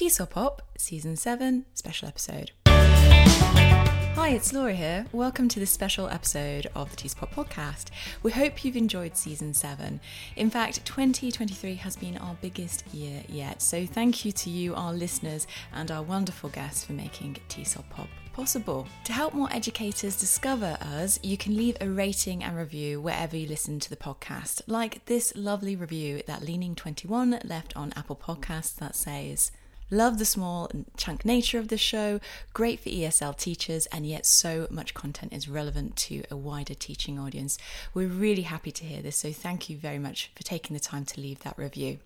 [0.00, 2.52] TESOL Pop, Season 7, Special Episode.
[2.64, 5.04] Hi, it's Laura here.
[5.12, 7.88] Welcome to this special episode of the TESOL Pop podcast.
[8.22, 10.00] We hope you've enjoyed season seven.
[10.36, 13.60] In fact, 2023 has been our biggest year yet.
[13.60, 18.08] So thank you to you, our listeners, and our wonderful guests for making TESOL Pop
[18.32, 18.88] possible.
[19.04, 23.46] To help more educators discover us, you can leave a rating and review wherever you
[23.46, 28.96] listen to the podcast, like this lovely review that Leaning21 left on Apple Podcasts that
[28.96, 29.52] says,
[29.90, 32.20] Love the small chunk nature of the show,
[32.52, 37.18] great for ESL teachers, and yet so much content is relevant to a wider teaching
[37.18, 37.58] audience.
[37.92, 41.04] We're really happy to hear this, so thank you very much for taking the time
[41.06, 41.98] to leave that review.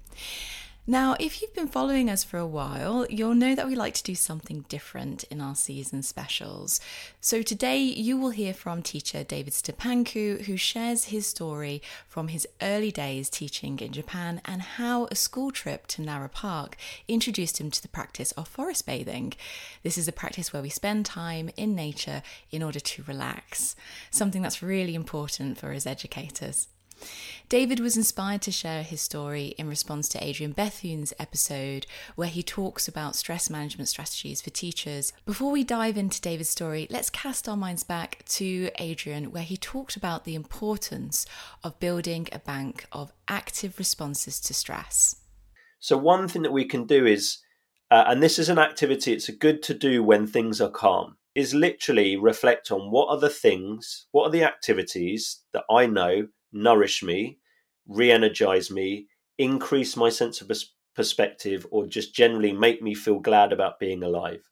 [0.86, 4.02] Now, if you've been following us for a while, you'll know that we like to
[4.02, 6.78] do something different in our season specials.
[7.22, 12.46] So today you will hear from teacher David Stepanczuk, who shares his story from his
[12.60, 16.76] early days teaching in Japan and how a school trip to Nara Park
[17.08, 19.32] introduced him to the practice of forest bathing.
[19.82, 23.74] This is a practice where we spend time in nature in order to relax,
[24.10, 26.68] something that's really important for us educators.
[27.48, 31.86] David was inspired to share his story in response to Adrian Bethune's episode,
[32.16, 35.12] where he talks about stress management strategies for teachers.
[35.26, 39.56] Before we dive into David's story, let's cast our minds back to Adrian, where he
[39.56, 41.26] talked about the importance
[41.62, 45.16] of building a bank of active responses to stress.
[45.80, 47.38] So, one thing that we can do is,
[47.90, 51.52] uh, and this is an activity it's good to do when things are calm, is
[51.52, 57.02] literally reflect on what are the things, what are the activities that I know nourish
[57.02, 57.38] me,
[57.86, 60.50] re energize me, increase my sense of
[60.94, 64.48] perspective, or just generally make me feel glad about being alive,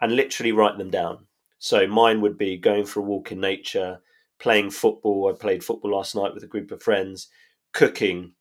[0.00, 1.26] and literally write them down.
[1.58, 4.00] So mine would be going for a walk in nature,
[4.38, 5.32] playing football.
[5.32, 7.28] I played football last night with a group of friends,
[7.72, 8.32] cooking,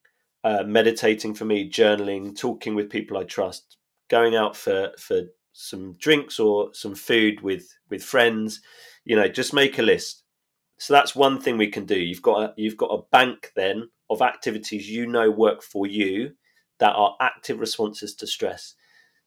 [0.43, 3.77] uh, meditating for me, journaling, talking with people I trust,
[4.09, 5.21] going out for for
[5.53, 8.61] some drinks or some food with with friends.
[9.05, 10.24] You know, just make a list
[10.77, 11.99] so that's one thing we can do.
[11.99, 16.33] You've got a, you've got a bank then of activities you know work for you
[16.79, 18.75] that are active responses to stress.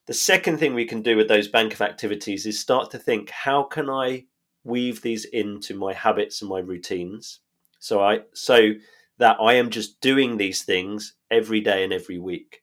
[0.07, 3.31] The second thing we can do with those bank of activities is start to think
[3.31, 4.27] how can I
[4.65, 7.41] weave these into my habits and my routines
[7.79, 8.73] so I so
[9.19, 12.63] that I am just doing these things every day and every week.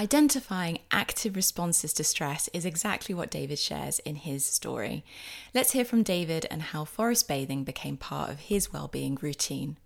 [0.00, 5.04] Identifying active responses to stress is exactly what David shares in his story.
[5.52, 9.76] Let's hear from David and how forest bathing became part of his well-being routine.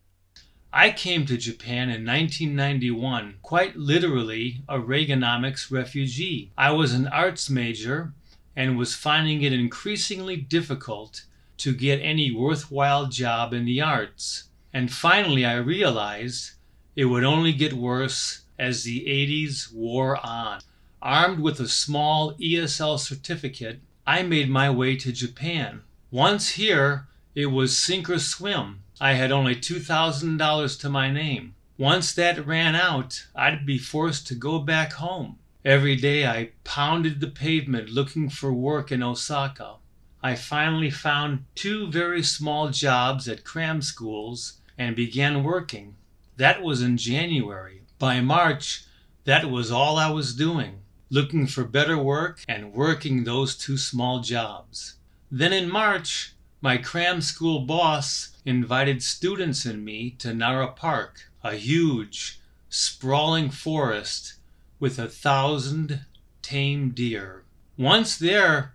[0.71, 6.53] I came to Japan in 1991, quite literally a Reaganomics refugee.
[6.59, 8.13] I was an arts major
[8.55, 11.25] and was finding it increasingly difficult
[11.57, 14.45] to get any worthwhile job in the arts.
[14.75, 16.51] And finally, I realized
[16.97, 20.61] it would only get worse as the 80s wore on.
[21.01, 25.83] Armed with a small ESL certificate, I made my way to Japan.
[26.11, 28.83] Once here, it was sink or swim.
[29.01, 31.55] I had only $2,000 to my name.
[31.79, 35.39] Once that ran out, I'd be forced to go back home.
[35.65, 39.77] Every day I pounded the pavement looking for work in Osaka.
[40.23, 45.97] I finally found two very small jobs at cram schools and began working.
[46.37, 47.82] That was in January.
[48.03, 48.83] By March,
[49.27, 54.19] that was all I was doing looking for better work and working those two small
[54.19, 54.97] jobs.
[55.31, 61.55] Then in March, my cram school boss invited students and me to Nara Park, a
[61.55, 64.35] huge, sprawling forest
[64.81, 66.05] with a thousand
[66.43, 67.45] tame deer.
[67.77, 68.75] Once there,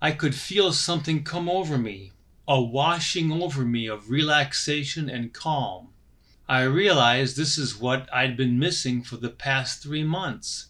[0.00, 2.12] I could feel something come over me,
[2.48, 5.91] a washing over me of relaxation and calm.
[6.52, 10.66] I realized this is what I'd been missing for the past three months.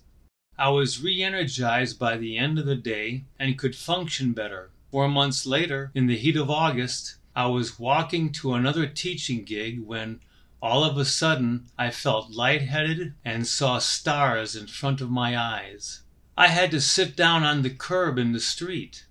[0.57, 4.71] I was re energized by the end of the day and could function better.
[4.93, 9.81] Four months later, in the heat of August, I was walking to another teaching gig
[9.81, 10.21] when
[10.63, 16.03] all of a sudden I felt lightheaded and saw stars in front of my eyes.
[16.39, 19.07] I had to sit down on the curb in the street.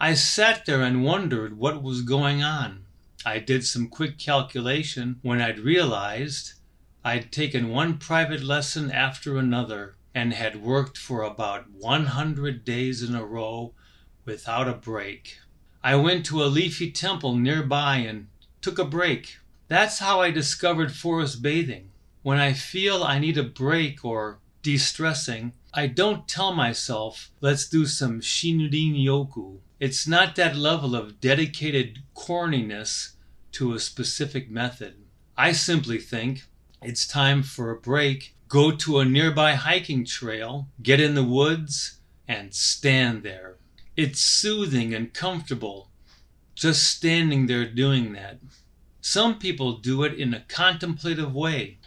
[0.00, 2.83] I sat there and wondered what was going on.
[3.26, 6.52] I did some quick calculation when I'd realized
[7.02, 13.14] I'd taken one private lesson after another and had worked for about 100 days in
[13.14, 13.72] a row
[14.26, 15.38] without a break.
[15.82, 18.28] I went to a leafy temple nearby and
[18.60, 19.38] took a break.
[19.68, 21.92] That's how I discovered forest bathing.
[22.22, 27.68] When I feel I need a break or de stressing, I don't tell myself, let's
[27.68, 29.60] do some shinrin yoku.
[29.80, 33.13] It's not that level of dedicated corniness
[33.54, 34.94] to a specific method.
[35.36, 36.44] I simply think
[36.82, 41.98] it's time for a break, go to a nearby hiking trail, get in the woods,
[42.28, 43.56] and stand there.
[43.96, 45.90] It's soothing and comfortable
[46.54, 48.38] just standing there doing that.
[49.00, 51.78] Some people do it in a contemplative way,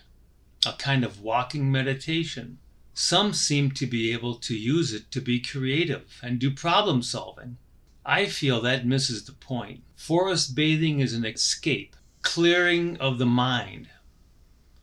[0.66, 2.60] a kind of walking meditation.
[2.94, 7.58] Some seem to be able to use it to be creative and do problem solving.
[8.10, 9.84] I feel that misses the point.
[9.98, 13.90] Forest bathing is an escape, clearing of the mind.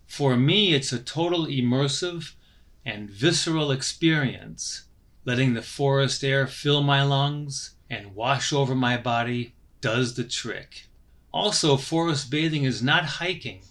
[0.06, 2.35] For me, it's a total immersive
[2.85, 4.85] and visceral experience,
[5.25, 10.88] letting the forest air fill my lungs and wash over my body does the trick.
[11.32, 13.62] Also, forest bathing is not hiking,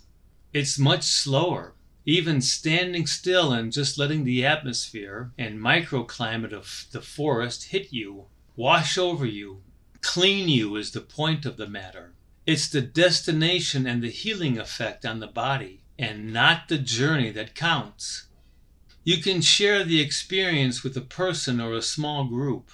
[0.51, 1.75] it's much slower.
[2.05, 8.25] Even standing still and just letting the atmosphere and microclimate of the forest hit you,
[8.55, 9.61] wash over you,
[10.01, 12.13] clean you is the point of the matter.
[12.45, 17.55] It's the destination and the healing effect on the body, and not the journey that
[17.55, 18.27] counts.
[19.03, 22.71] You can share the experience with a person or a small group.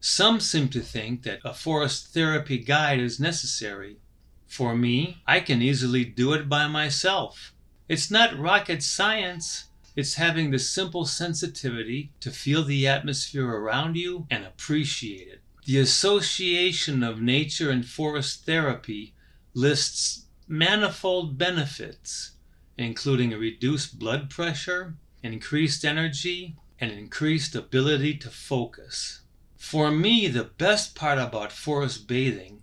[0.00, 3.98] Some seem to think that a forest therapy guide is necessary.
[4.46, 7.54] For me, I can easily do it by myself.
[7.88, 9.64] It's not rocket science.
[9.96, 15.40] It's having the simple sensitivity to feel the atmosphere around you and appreciate it.
[15.66, 19.14] The Association of Nature and Forest Therapy
[19.54, 22.32] lists manifold benefits,
[22.76, 29.20] including a reduced blood pressure, increased energy, and increased ability to focus.
[29.56, 32.62] For me, the best part about forest bathing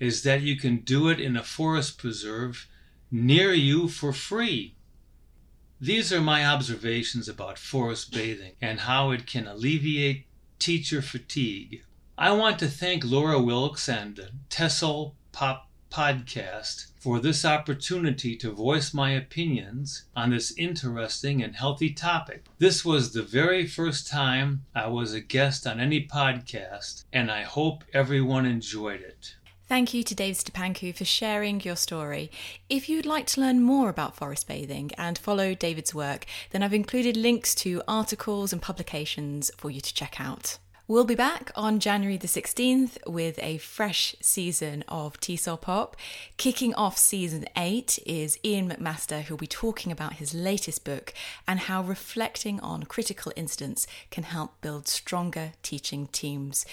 [0.00, 2.66] is that you can do it in a forest preserve
[3.10, 4.74] near you for free.
[5.82, 10.26] These are my observations about forest bathing and how it can alleviate
[10.58, 11.84] teacher fatigue.
[12.18, 18.92] I want to thank Laura Wilkes and TESOL Pop podcast for this opportunity to voice
[18.92, 22.44] my opinions on this interesting and healthy topic.
[22.58, 27.42] This was the very first time I was a guest on any podcast, and I
[27.42, 29.34] hope everyone enjoyed it.
[29.70, 32.28] Thank you to Dave Stepanczuk for sharing your story.
[32.68, 36.74] If you'd like to learn more about forest bathing and follow David's work, then I've
[36.74, 40.58] included links to articles and publications for you to check out.
[40.90, 45.96] We'll be back on January the 16th with a fresh season of TESOL Pop.
[46.36, 51.14] Kicking off season 8 is Ian McMaster, who'll be talking about his latest book
[51.46, 56.66] and how reflecting on critical incidents can help build stronger teaching teams.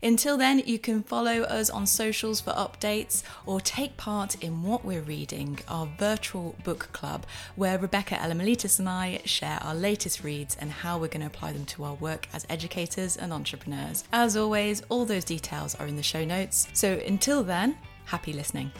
[0.00, 4.84] Until then, you can follow us on socials for updates or take part in what
[4.84, 7.26] we're reading, our virtual book club,
[7.56, 11.52] where Rebecca Elamalitis and I share our latest reads and how we're going to apply
[11.52, 14.04] them to our work as educators and entrepreneurs.
[14.12, 16.68] As always, all those details are in the show notes.
[16.72, 18.70] So until then, happy listening.